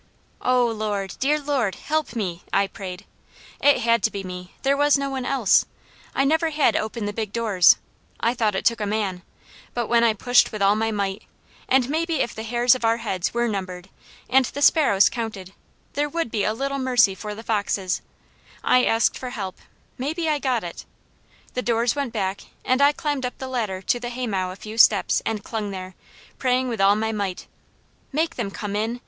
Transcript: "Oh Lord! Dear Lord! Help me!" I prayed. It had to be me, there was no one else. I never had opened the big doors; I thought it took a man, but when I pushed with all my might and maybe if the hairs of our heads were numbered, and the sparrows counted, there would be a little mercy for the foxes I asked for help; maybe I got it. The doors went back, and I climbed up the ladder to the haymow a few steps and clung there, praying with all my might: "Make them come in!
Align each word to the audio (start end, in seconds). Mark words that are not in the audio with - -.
"Oh 0.41 0.65
Lord! 0.65 1.13
Dear 1.19 1.39
Lord! 1.39 1.75
Help 1.75 2.15
me!" 2.15 2.41
I 2.51 2.65
prayed. 2.65 3.05
It 3.61 3.81
had 3.81 4.01
to 4.01 4.09
be 4.11 4.23
me, 4.23 4.55
there 4.63 4.75
was 4.75 4.97
no 4.97 5.11
one 5.11 5.27
else. 5.27 5.67
I 6.15 6.25
never 6.25 6.49
had 6.49 6.75
opened 6.75 7.07
the 7.07 7.13
big 7.13 7.31
doors; 7.31 7.75
I 8.19 8.33
thought 8.33 8.55
it 8.55 8.65
took 8.65 8.81
a 8.81 8.87
man, 8.87 9.21
but 9.75 9.85
when 9.85 10.03
I 10.03 10.13
pushed 10.13 10.51
with 10.51 10.59
all 10.59 10.75
my 10.75 10.89
might 10.89 11.25
and 11.69 11.87
maybe 11.87 12.15
if 12.21 12.33
the 12.33 12.41
hairs 12.41 12.73
of 12.73 12.83
our 12.83 12.97
heads 12.97 13.31
were 13.35 13.47
numbered, 13.47 13.89
and 14.27 14.45
the 14.45 14.63
sparrows 14.63 15.07
counted, 15.07 15.53
there 15.93 16.09
would 16.09 16.31
be 16.31 16.43
a 16.45 16.53
little 16.55 16.79
mercy 16.79 17.13
for 17.13 17.35
the 17.35 17.43
foxes 17.43 18.01
I 18.63 18.85
asked 18.85 19.15
for 19.19 19.29
help; 19.29 19.59
maybe 19.99 20.27
I 20.27 20.39
got 20.39 20.63
it. 20.63 20.83
The 21.53 21.61
doors 21.61 21.93
went 21.95 22.11
back, 22.11 22.41
and 22.65 22.81
I 22.81 22.91
climbed 22.91 23.23
up 23.23 23.37
the 23.37 23.47
ladder 23.47 23.83
to 23.83 23.99
the 23.99 24.09
haymow 24.09 24.49
a 24.51 24.55
few 24.55 24.79
steps 24.79 25.21
and 25.27 25.43
clung 25.43 25.69
there, 25.69 25.93
praying 26.39 26.69
with 26.69 26.81
all 26.81 26.95
my 26.95 27.11
might: 27.11 27.45
"Make 28.11 28.33
them 28.35 28.49
come 28.49 28.75
in! 28.75 28.99